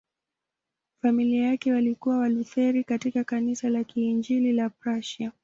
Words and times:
Familia 1.01 1.47
yake 1.47 1.73
walikuwa 1.73 2.17
Walutheri 2.17 2.83
katika 2.83 3.23
Kanisa 3.23 3.69
la 3.69 3.83
Kiinjili 3.83 4.51
la 4.53 4.69
Prussia. 4.69 5.31